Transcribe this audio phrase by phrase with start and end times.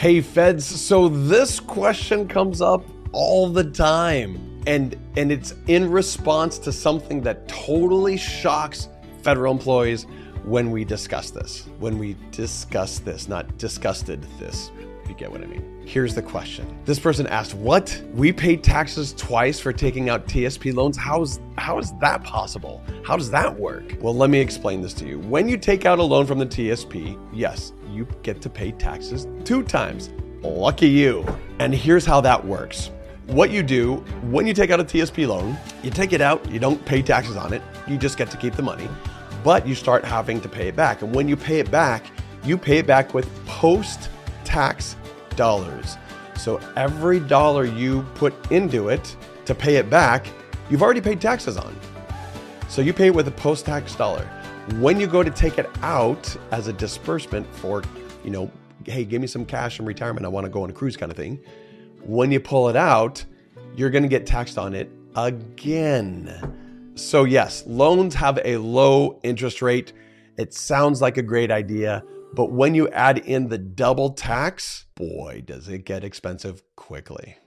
[0.00, 4.62] Hey feds, so this question comes up all the time.
[4.66, 8.88] And and it's in response to something that totally shocks
[9.22, 10.06] federal employees
[10.44, 11.68] when we discuss this.
[11.80, 14.70] When we discuss this, not disgusted this.
[15.10, 15.82] You get what I mean.
[15.84, 16.64] Here's the question.
[16.84, 18.00] This person asked, "What?
[18.14, 20.96] We pay taxes twice for taking out TSP loans?
[20.96, 22.80] How's how is that possible?
[23.04, 25.18] How does that work?" Well, let me explain this to you.
[25.18, 29.26] When you take out a loan from the TSP, yes, you get to pay taxes
[29.44, 30.10] two times.
[30.42, 31.26] Lucky you.
[31.58, 32.92] And here's how that works
[33.26, 33.96] what you do
[34.30, 37.34] when you take out a TSP loan, you take it out, you don't pay taxes
[37.34, 38.88] on it, you just get to keep the money,
[39.42, 41.02] but you start having to pay it back.
[41.02, 42.06] And when you pay it back,
[42.44, 44.08] you pay it back with post
[44.44, 44.96] tax
[45.36, 45.96] dollars.
[46.36, 50.26] So every dollar you put into it to pay it back,
[50.70, 51.74] you've already paid taxes on.
[52.68, 54.24] So you pay it with a post tax dollar.
[54.78, 57.82] When you go to take it out as a disbursement for,
[58.24, 58.50] you know,
[58.84, 61.10] hey, give me some cash in retirement, I want to go on a cruise kind
[61.10, 61.40] of thing
[62.02, 63.24] when you pull it out,
[63.76, 66.92] you're going to get taxed on it again.
[66.94, 69.92] So, yes, loans have a low interest rate.
[70.36, 72.02] It sounds like a great idea,
[72.32, 77.36] but when you add in the double tax, boy, does it get expensive quickly.